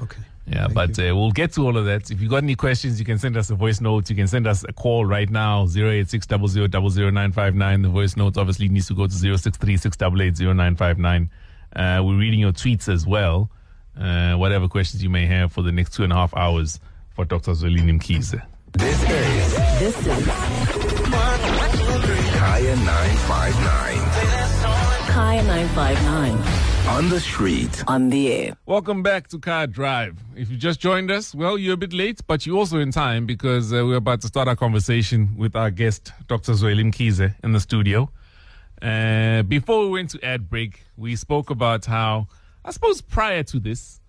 [0.02, 0.20] Okay.
[0.46, 2.10] Yeah, Thank but uh, we'll get to all of that.
[2.10, 4.10] If you've got any questions, you can send us a voice note.
[4.10, 8.94] You can send us a call right now, 086 The voice note obviously needs to
[8.94, 11.28] go to 0636880959.
[11.76, 13.48] Uh, we're reading your tweets as well.
[13.98, 17.24] Uh, whatever questions you may have for the next two and a half hours for
[17.24, 17.52] Dr.
[17.52, 18.42] Zweli Mkhize.
[18.72, 20.26] This is This is
[22.38, 24.00] Kaya 959.
[25.12, 27.84] Kaya 959 On the street.
[27.86, 28.56] on the air.
[28.66, 30.18] Welcome back to Kaya Drive.
[30.36, 33.26] If you just joined us, well, you're a bit late, but you're also in time
[33.26, 36.52] because uh, we're about to start our conversation with our guest, Dr.
[36.52, 38.10] Zweli Mkhize, in the studio.
[38.82, 42.26] Uh, before we went to ad break, we spoke about how,
[42.64, 44.00] I suppose prior to this,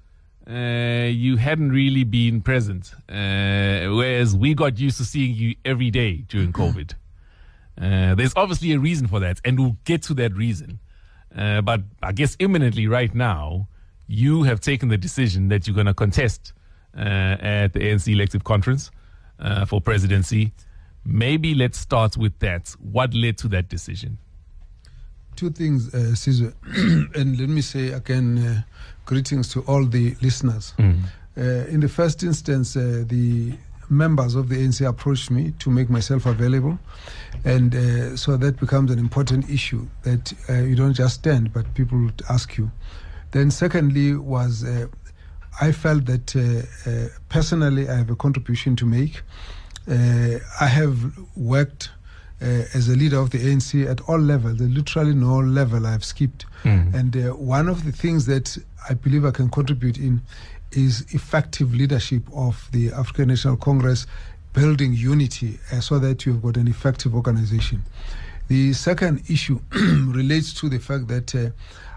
[0.50, 5.92] uh, you hadn't really been present, uh, whereas we got used to seeing you every
[5.92, 6.94] day during COVID.
[7.82, 10.78] Uh, there's obviously a reason for that, and we'll get to that reason.
[11.36, 13.68] Uh, but I guess imminently right now,
[14.08, 16.54] you have taken the decision that you're going to contest
[16.98, 18.92] uh, at the ANC elective conference
[19.40, 20.52] uh, for presidency.
[21.06, 22.76] Maybe let's start with that.
[22.80, 24.18] What led to that decision?
[25.36, 26.54] Two things, uh, Sizwe.
[27.16, 28.62] and let me say again, uh,
[29.06, 30.74] greetings to all the listeners.
[30.80, 33.54] Uh, in the first instance, uh, the
[33.92, 36.80] members of the ANC approached me to make myself available.
[37.46, 41.72] And uh, so that becomes an important issue that uh, you don't just stand, but
[41.76, 42.72] people ask you.
[43.32, 44.88] Then, secondly, was uh,
[45.60, 49.22] I felt that uh, uh, personally I have a contribution to make.
[49.90, 50.98] Uh, I have
[51.36, 51.90] worked
[52.42, 54.58] uh, as a leader of the ANC at all levels.
[54.60, 56.46] There's literally no level I've skipped.
[56.64, 58.58] And uh, one of the things that
[58.90, 60.22] I believe I can contribute in
[60.72, 64.08] is effective leadership of the African National Congress,
[64.54, 67.84] building unity uh, so that you've got an effective organization.
[68.48, 71.52] The second issue relates to the fact that uh,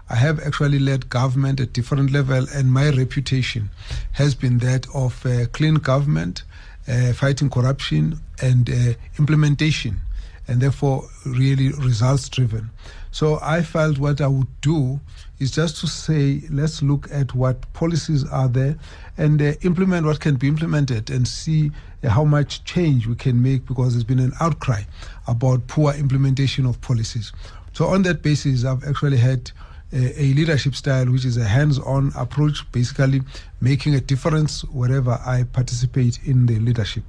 [0.09, 3.69] I have actually led government at different level, and my reputation
[4.13, 6.43] has been that of uh, clean government,
[6.87, 10.01] uh, fighting corruption, and uh, implementation,
[10.47, 12.69] and therefore really results driven.
[13.15, 14.99] So I felt what I would do
[15.39, 18.75] is just to say, let's look at what policies are there
[19.17, 21.71] and uh, implement what can be implemented and see
[22.03, 24.81] uh, how much change we can make because there's been an outcry
[25.27, 27.31] about poor implementation of policies.
[27.71, 29.49] So on that basis, I've actually had
[29.93, 33.21] a, a leadership style which is a hands-on approach, basically
[33.61, 37.05] making a difference wherever I participate in the leadership.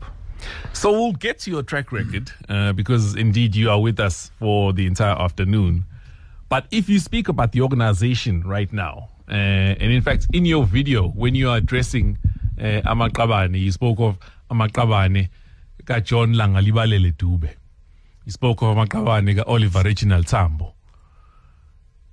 [0.73, 4.73] So we'll get to your track record uh, because indeed you are with us for
[4.73, 5.85] the entire afternoon.
[6.49, 10.65] But if you speak about the organization right now, uh, and in fact, in your
[10.65, 12.19] video, when you are addressing
[12.59, 14.17] uh, Amaqabane, you spoke of
[14.51, 15.29] Amaqabane
[15.85, 17.51] ka John Langalibalele Dube.
[18.25, 20.75] You spoke of Amaqabane ka Oliver Reginald Tambo.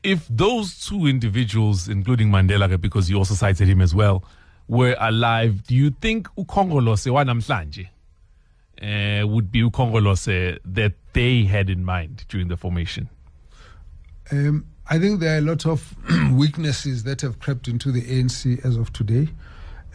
[0.02, 4.24] If those two individuals, including Mandela, because you also cited him as well,
[4.68, 7.88] were alive, do you think Ukongolose wanamhlanje
[8.82, 13.08] uh, would be Ukongolose that they had in mind during the formation?
[14.32, 15.96] Um, I think there are a lot of
[16.34, 19.30] weaknesses that have crept into the ANC as of today.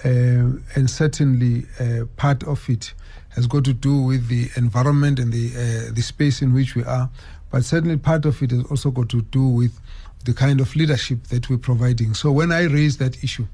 [0.04, 2.94] Um and certainly, uh, part of it
[3.30, 6.84] has got to do with the environment and the uh, the space in which we
[6.84, 7.10] are.
[7.50, 9.78] But certainly, part of it has also got to do with
[10.24, 12.14] the kind of leadership that we're providing.
[12.14, 13.46] So, when I raised that issue,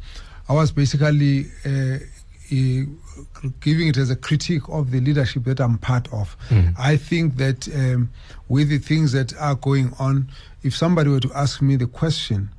[0.49, 1.99] I was basically uh,
[3.61, 6.37] giving it as a critique of the leadership that I'm part of.
[6.79, 8.11] I think that um,
[8.49, 10.29] with the things that are going on,
[10.62, 12.50] if somebody were to ask me the question,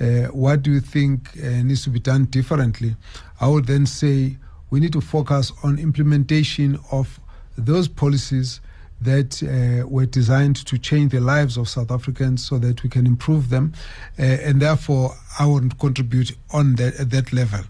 [0.00, 2.96] uh, what do you think uh, needs to be done differently?
[3.40, 4.36] I would then say
[4.70, 7.20] we need to focus on implementation of
[7.56, 8.60] those policies
[9.00, 13.06] that uh, were designed to change the lives of South Africans so that we can
[13.06, 13.72] improve them.
[14.18, 17.60] Uh, and therefore, I would contribute on that, at that level.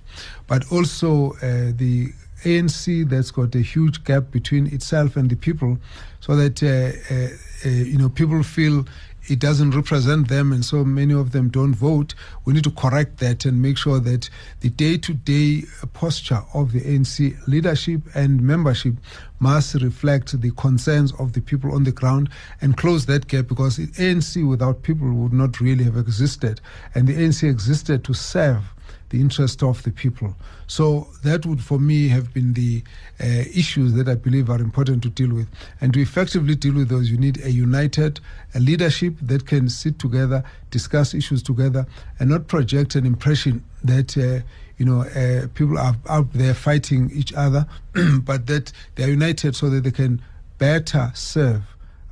[0.47, 2.12] But also, uh, the
[2.44, 5.79] ANC that's got a huge gap between itself and the people,
[6.21, 7.29] so that uh, uh,
[7.67, 8.85] uh, you know people feel
[9.26, 12.15] it doesn't represent them, and so many of them don't vote.
[12.44, 14.29] We need to correct that and make sure that
[14.61, 18.94] the day-to-day posture of the ANC leadership and membership
[19.41, 22.29] must reflect the concerns of the people on the ground
[22.61, 26.61] and close that gap because the ANC without people would not really have existed,
[26.94, 28.74] and the ANC existed to serve
[29.11, 30.35] the interest of the people.
[30.67, 32.83] So that would, for me, have been the
[33.21, 35.49] uh, issues that I believe are important to deal with.
[35.81, 38.21] And to effectively deal with those, you need a united
[38.55, 41.87] a leadership that can sit together, discuss issues together,
[42.19, 44.17] and not project an impression that.
[44.17, 44.45] Uh,
[44.77, 47.65] you know, uh, people are out there fighting each other,
[48.23, 50.21] but that they are united so that they can
[50.59, 51.63] better serve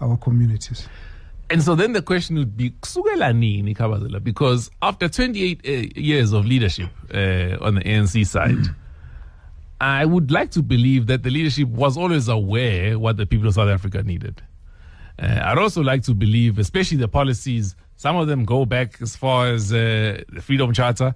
[0.01, 0.89] our communities.
[1.53, 4.25] And so then the question would be, Kabazela?
[4.25, 8.75] Because after 28 uh, years of leadership uh, on the ANC side,
[9.79, 13.55] I would like to believe that the leadership was always aware what the people of
[13.55, 14.41] South Africa needed.
[15.19, 19.15] Uh, I'd also like to believe, especially the policies, some of them go back as
[19.15, 21.15] far as the Freedom Charter.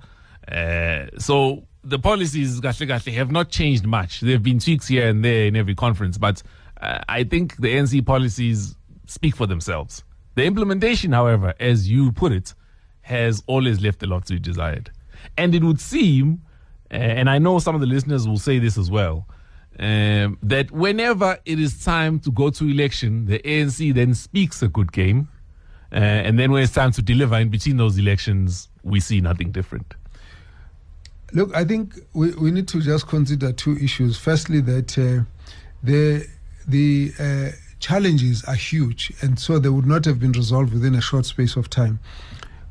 [1.17, 4.21] So the policies have not changed much.
[4.21, 6.43] There have been tweaks here and there in every conference, but
[6.79, 10.05] I think the ANC policies speak for themselves.
[10.37, 12.55] The implementation, however, as you put it,
[13.01, 14.91] has always left a lot to be desired.
[15.37, 16.43] And it would seem,
[16.91, 19.27] uh, and I know some of the listeners will say this as well,
[19.79, 24.69] um, that whenever it is time to go to election, the ANC then speaks a
[24.69, 25.29] good game.
[25.91, 29.53] Uh, and then when it's time to deliver in between those elections, we see nothing
[29.53, 29.95] different.
[31.33, 34.19] Look, I think we, we need to just consider two issues.
[34.19, 35.25] Firstly, that uh,
[35.83, 36.27] the
[36.69, 37.51] the uh,
[37.87, 41.55] challenges are huge, and so they would not have been resolved within a short space
[41.55, 42.01] of time.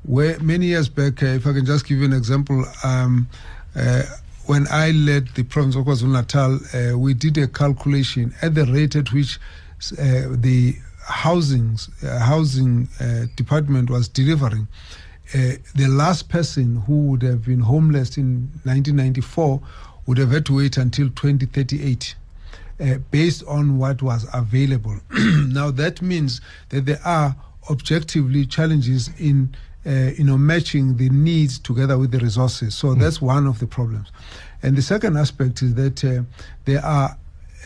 [0.04, 3.30] Where many years back, uh, if I can just give you an example, um,
[3.78, 4.04] uh,
[4.46, 8.66] when I led the province of KwaZulu Natal, uh, we did a calculation at the
[8.66, 9.40] rate at which
[9.94, 10.76] uh, the
[11.08, 14.68] housings, uh, housing uh, department was delivering.
[15.32, 19.62] the last person who would have been homeless in 1994
[20.08, 22.16] would have had to wait until 2038
[22.80, 25.00] uh, based on what was available.
[25.12, 27.36] now that means that there are
[27.70, 29.56] objectively challenges in
[29.86, 32.76] uh, you know matching the needs together with the resources.
[32.76, 33.00] So mm.
[33.00, 34.12] that's one of the problems.
[34.64, 36.24] And the second aspect is that uh,
[36.66, 37.18] there are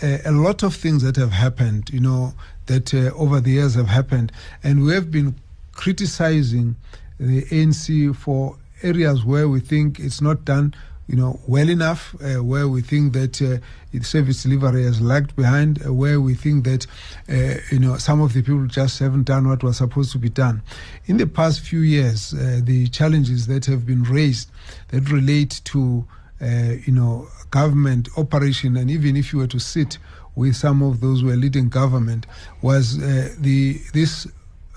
[0.02, 2.34] uh, a lot of things that have happened, you know,
[2.68, 4.32] that uh, over the years have happened,
[4.64, 5.36] and we have been
[5.74, 6.76] criticizing
[7.20, 10.74] the ANC for areas where we think it's not done
[11.10, 13.58] you know, well enough, uh, where we think that uh,
[14.04, 16.86] service delivery has lagged behind, uh, where we think that,
[17.28, 20.30] uh, you know, some of the people just haven't done what was supposed to be
[20.30, 20.62] done.
[21.08, 24.52] In the past few years, uh, the challenges that have been raised
[24.90, 26.06] that relate to,
[26.42, 29.98] uh, you know, government operation, and even if you were to sit
[30.36, 32.28] with some of those who are leading government,
[32.62, 34.28] was the this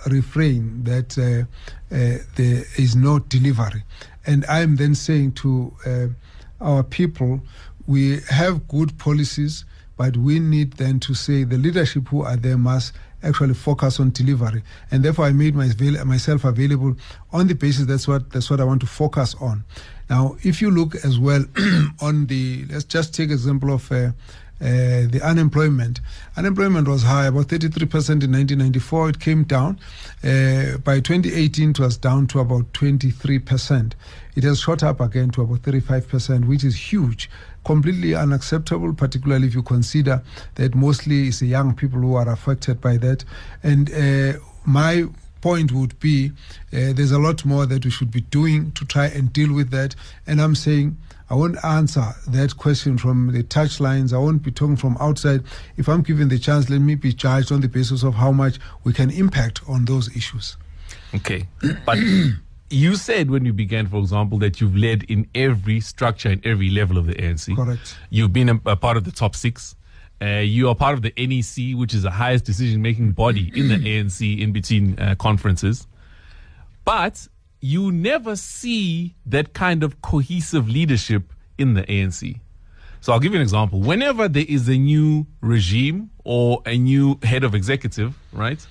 [0.06, 1.10] refrain that
[1.90, 3.84] there is no delivery.
[4.26, 6.06] And I'm then saying to uh,
[6.60, 7.40] our people,
[7.86, 9.64] we have good policies,
[9.96, 12.92] but we need then to say the leadership who are there must
[13.22, 14.62] actually focus on delivery.
[14.90, 15.68] And therefore, I made my,
[16.04, 16.96] myself available
[17.32, 19.64] on the basis that's what that's what I want to focus on.
[20.10, 21.44] Now, if you look as well
[22.00, 23.90] on the, let's just take example of.
[23.90, 24.12] Uh,
[24.62, 26.00] uh, the unemployment.
[26.36, 27.74] Unemployment was high, about 33%
[28.22, 29.08] in 1994.
[29.08, 29.80] It came down.
[30.22, 33.92] Uh, by 2018, it was down to about 23%.
[34.36, 37.28] It has shot up again to about 35%, which is huge.
[37.64, 40.22] Completely unacceptable, particularly if you consider
[40.54, 43.24] that mostly it's the young people who are affected by that.
[43.64, 45.06] And uh, my
[45.42, 46.30] point would be
[46.72, 49.70] uh, there's a lot more that we should be doing to try and deal with
[49.70, 49.94] that.
[50.26, 50.96] And I'm saying
[51.28, 54.12] I won't answer that question from the touchlines.
[54.12, 55.42] I won't be talking from outside.
[55.76, 58.58] If I'm given the chance, let me be judged on the basis of how much
[58.84, 60.56] we can impact on those issues.
[61.14, 61.46] Okay.
[61.84, 61.98] But
[62.70, 66.70] you said when you began, for example, that you've led in every structure and every
[66.70, 67.54] level of the ANC.
[67.56, 67.96] Correct.
[68.10, 69.74] You've been a, a part of the top six.
[70.22, 73.68] Uh, you are part of the NEC, which is the highest decision making body in
[73.68, 75.88] the ANC in between uh, conferences.
[76.84, 77.26] But
[77.60, 82.38] you never see that kind of cohesive leadership in the ANC.
[83.00, 83.80] So I'll give you an example.
[83.80, 88.64] Whenever there is a new regime or a new head of executive, right?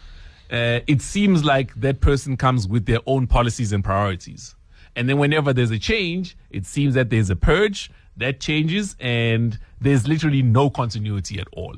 [0.50, 4.55] Uh, it seems like that person comes with their own policies and priorities.
[4.96, 9.58] And then whenever there's a change, it seems that there's a purge that changes and
[9.82, 11.76] there's literally no continuity at all.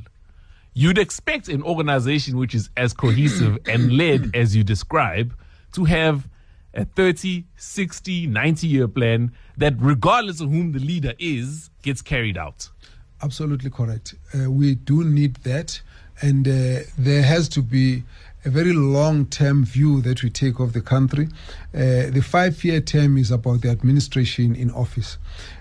[0.76, 5.34] you'd expect an organization which is as cohesive and led as you describe
[5.72, 6.28] to have
[6.74, 12.38] a 30, 60, 90 year plan that, regardless of whom the leader is, gets carried
[12.38, 12.70] out.
[13.22, 14.16] Absolutely correct.
[14.34, 15.80] Uh, we do need that,
[16.22, 18.04] and uh, there has to be
[18.46, 21.28] a very long term view that we take of the country.
[21.74, 25.18] Uh, the five year term is about the administration in office.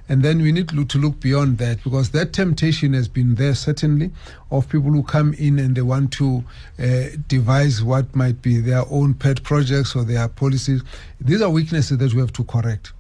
[0.09, 4.11] And then we need to look, beyond that because that temptation has been there, certainly,
[4.51, 6.45] of people who come in and they want to
[6.79, 10.83] uh, devise what might be their own pet projects or their policies.
[11.21, 12.93] These are weaknesses that we have to correct.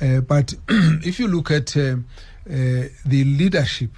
[0.00, 3.90] Uh, but if you look at uh, uh, the leadership,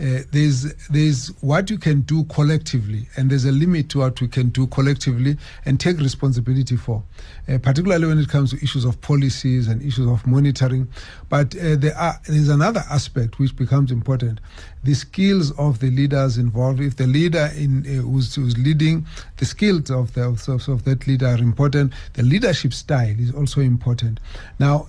[0.00, 4.28] uh, there's there's what you can do collectively, and there's a limit to what we
[4.28, 7.02] can do collectively and take responsibility for,
[7.48, 10.88] uh, particularly when it comes to issues of policies and issues of monitoring.
[11.28, 14.40] But uh, there are there's another aspect which becomes important:
[14.84, 16.80] the skills of the leaders involved.
[16.80, 19.04] If the leader in uh, who's, who's leading,
[19.36, 21.92] the skills of the of, of that leader are important.
[22.14, 24.18] The leadership style is also important.
[24.58, 24.86] Now,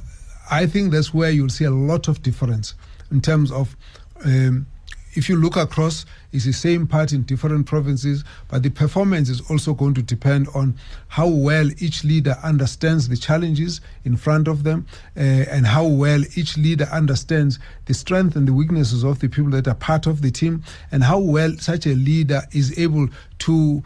[0.49, 2.75] I think that's where you'll see a lot of difference
[3.11, 3.75] in terms of.
[4.23, 4.67] Um,
[5.13, 9.41] if you look across, it's the same part in different provinces, but the performance is
[9.49, 10.75] also going to depend on
[11.09, 14.85] how well each leader understands the challenges in front of them
[15.17, 19.51] uh, and how well each leader understands the strength and the weaknesses of the people
[19.51, 23.07] that are part of the team and how well such a leader is able
[23.39, 23.83] to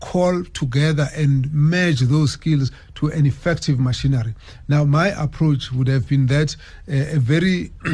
[0.00, 4.34] call together and merge those skills to an effective machinery.
[4.66, 6.56] Now, my approach would have been that
[6.88, 7.70] uh, a very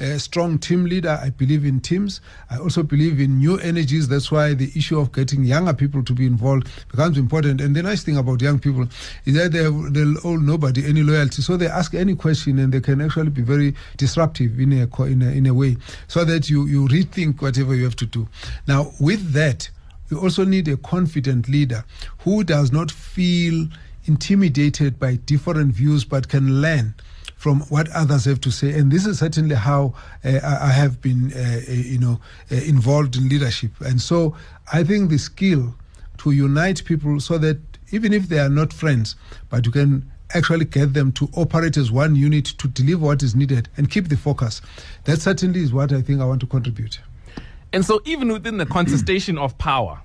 [0.00, 2.20] uh, strong team leader, I believe in teams.
[2.50, 4.08] I also believe in new energies.
[4.08, 7.60] That's why the issue of getting younger people to be involved becomes important.
[7.60, 8.88] And the nice thing about young people
[9.24, 11.42] is that they they'll owe nobody any loyalty.
[11.42, 15.22] So they ask any question and they can actually be very disruptive in a, in
[15.22, 15.76] a, in a way
[16.08, 18.26] so that you, you rethink whatever you have to do.
[18.66, 19.70] Now, with that,
[20.10, 21.84] You also need a confident leader
[22.24, 23.68] who does not feel
[24.06, 26.94] intimidated by different views but can learn
[27.36, 28.72] from what others have to say.
[28.72, 32.20] And this is certainly how uh, I have been, uh, uh, you know,
[32.52, 33.70] uh, involved in leadership.
[33.80, 34.36] And so
[34.72, 35.74] I think the skill
[36.18, 37.58] to unite people so that
[37.92, 39.16] even if they are not friends,
[39.48, 43.34] but you can actually get them to operate as one unit to deliver what is
[43.34, 44.60] needed and keep the focus.
[45.04, 47.00] That certainly is what I think I want to contribute.
[47.72, 50.02] And so, even within the contestation of power,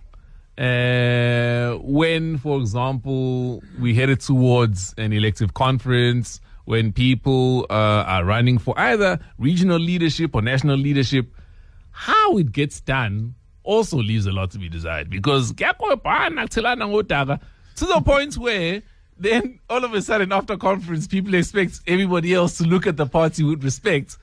[0.58, 8.58] uh, when, for example, we headed towards an elective conference, when people uh, are running
[8.58, 11.28] for either regional leadership or national leadership,
[11.92, 15.10] how it gets done also leaves a lot to be desired.
[15.10, 17.40] Because kuyakobhana, kuthelana ngodaka,
[17.76, 18.82] to the point where
[19.18, 23.06] then all of a sudden after conference people expect everybody else to look at the
[23.06, 24.18] party with respect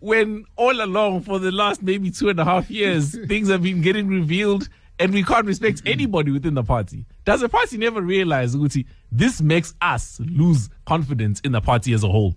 [0.00, 3.80] when all along for the last maybe two and a half years things have been
[3.80, 7.04] getting revealed and we can't respect anybody within the party.
[7.24, 12.04] Does the party never realize, Uti, this makes us lose confidence in the party as
[12.04, 12.34] a whole?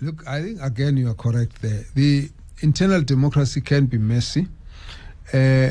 [0.00, 1.84] Look, I think again you are correct there.
[1.94, 4.48] The internal democracy can be messy,
[5.32, 5.70] uh,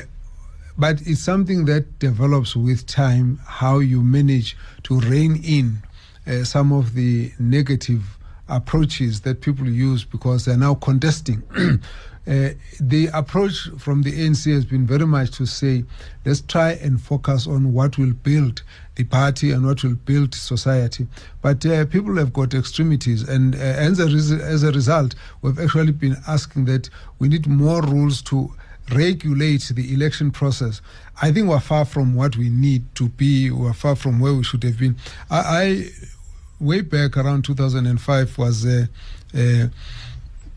[0.78, 3.40] but it's something that develops with time.
[3.46, 5.82] How you manage to rein in
[6.28, 11.44] uh, some of the negative approaches that people use because they're now contesting.
[12.30, 15.84] Uh, the approach from the ANC has been very much to say,
[16.26, 18.62] let's try and focus on what will build
[18.96, 21.08] the party and what will build society.
[21.42, 25.58] But uh, people have got extremities, and uh, as, a res- as a result, we've
[25.58, 28.54] actually been asking that we need more rules to
[28.94, 30.82] regulate the election process.
[31.24, 33.50] I think we're far from what we need to be.
[33.50, 34.98] We're far from where we should have been.
[35.32, 35.86] I, I
[36.60, 38.68] way back around 2005 was.
[38.68, 38.86] Uh,
[39.36, 39.68] uh,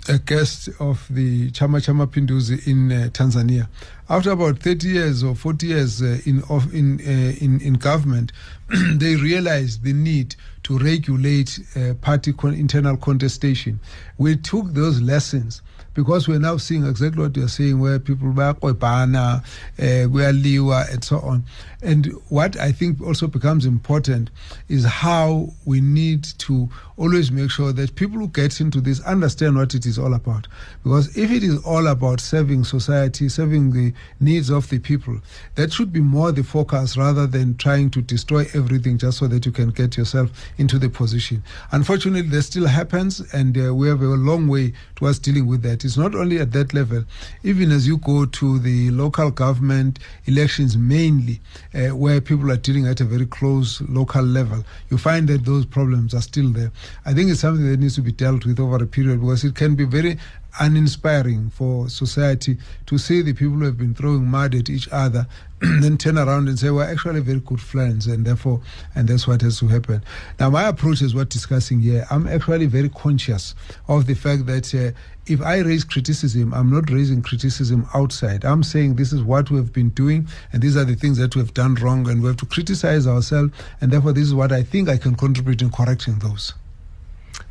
[0.09, 3.69] a guest of the Chama Cha Mapinduzi in uh, Tanzania.
[4.13, 8.31] After about 30 years or 40 years uh, in, of, in, uh, in, in government,
[8.97, 13.81] they realized the need to regulate uh, party con- internal contestation.
[14.19, 15.63] We took those lessons
[15.95, 21.19] because we're now seeing exactly what you're saying, where people bayakoibana, uh, kuyaliwa, and so
[21.21, 21.45] on.
[21.83, 24.31] And what I think also becomes important
[24.69, 29.57] is how we need to always make sure that people who get into this understand
[29.57, 30.49] what it is all about.
[30.83, 35.21] Because if it is all about serving society, serving the needs of the people,
[35.55, 39.47] that should be more the focus rather than trying to destroy everything just so that
[39.47, 41.43] you can get yourself into the position.
[41.71, 45.85] Unfortunately, that still happens, and uh, we have a long way towards dealing with that.
[45.85, 47.05] It's not only at that level,
[47.43, 51.41] even as you go to the local government elections mainly,
[51.75, 55.67] uh, where people are dealing at a very close local level, you find that those
[55.67, 56.71] problems are still there.
[57.05, 59.55] I think it's something that needs to be dealt with over a period because it
[59.55, 60.19] can be very
[60.61, 65.27] uninspiring for society to see the people who have been throwing mud at each other,
[65.61, 68.61] then turn around and say we're actually very good friends, and therefore,
[68.95, 70.03] and that's what has to happen.
[70.39, 72.07] Now, my approach is what discussing here.
[72.11, 73.55] I'm actually very conscious
[73.89, 74.75] of the fact that.
[74.75, 78.45] Uh, if I raise criticism, I'm not raising criticism outside.
[78.45, 81.55] I'm saying this is what we've been doing, and these are the things that we've
[81.55, 84.89] done wrong, and we have to criticize ourselves, and therefore, this is what I think
[84.89, 86.55] I can contribute in correcting those.